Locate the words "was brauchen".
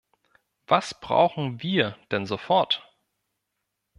0.65-1.61